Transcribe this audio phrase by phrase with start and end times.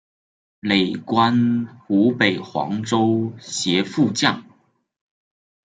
[0.61, 4.43] 累官湖北黄州协副将。